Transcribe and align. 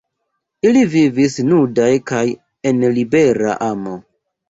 Ili 0.69 0.81
vivis 0.93 1.37
nudaj 1.51 1.91
kaj 2.15 2.25
en 2.73 2.85
libera 2.99 3.57
amo. 3.73 3.99